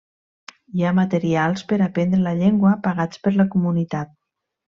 [0.77, 4.19] Hi ha materials per aprendre la llengua pagats per la comunitat.